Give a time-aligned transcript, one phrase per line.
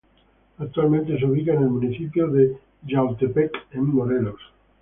[0.57, 2.57] Actualmente se ubica en el municipio de
[2.87, 4.41] Yautepec en Morelos.